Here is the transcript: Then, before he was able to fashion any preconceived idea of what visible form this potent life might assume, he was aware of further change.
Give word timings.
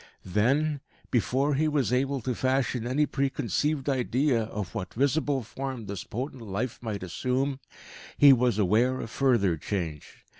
Then, 0.25 0.81
before 1.11 1.53
he 1.53 1.67
was 1.67 1.93
able 1.93 2.21
to 2.21 2.33
fashion 2.33 2.87
any 2.87 3.05
preconceived 3.05 3.87
idea 3.87 4.45
of 4.45 4.73
what 4.73 4.95
visible 4.95 5.43
form 5.43 5.85
this 5.85 6.03
potent 6.03 6.41
life 6.41 6.79
might 6.81 7.03
assume, 7.03 7.59
he 8.17 8.33
was 8.33 8.57
aware 8.57 8.99
of 8.99 9.11
further 9.11 9.57
change. 9.57 10.25